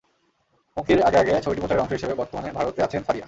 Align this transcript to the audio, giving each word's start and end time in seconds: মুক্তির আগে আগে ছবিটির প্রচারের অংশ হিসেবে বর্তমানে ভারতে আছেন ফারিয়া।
মুক্তির 0.77 0.99
আগে 1.01 1.17
আগে 1.17 1.31
ছবিটির 1.41 1.61
প্রচারের 1.61 1.83
অংশ 1.83 1.91
হিসেবে 1.91 2.13
বর্তমানে 2.13 2.49
ভারতে 2.51 2.79
আছেন 2.83 3.01
ফারিয়া। 3.03 3.19